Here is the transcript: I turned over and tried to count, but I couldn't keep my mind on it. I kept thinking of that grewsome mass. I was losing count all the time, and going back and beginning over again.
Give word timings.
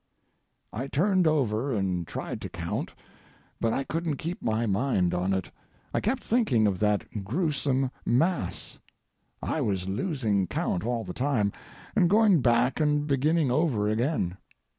I 0.73 0.87
turned 0.87 1.27
over 1.27 1.71
and 1.75 2.07
tried 2.07 2.41
to 2.41 2.49
count, 2.49 2.95
but 3.59 3.71
I 3.71 3.83
couldn't 3.83 4.17
keep 4.17 4.41
my 4.41 4.65
mind 4.65 5.13
on 5.13 5.31
it. 5.31 5.51
I 5.93 6.01
kept 6.01 6.23
thinking 6.23 6.65
of 6.65 6.79
that 6.79 7.23
grewsome 7.23 7.91
mass. 8.03 8.79
I 9.43 9.61
was 9.61 9.87
losing 9.87 10.47
count 10.47 10.83
all 10.83 11.03
the 11.03 11.13
time, 11.13 11.51
and 11.95 12.09
going 12.09 12.41
back 12.41 12.79
and 12.79 13.05
beginning 13.05 13.51
over 13.51 13.87
again. 13.87 14.37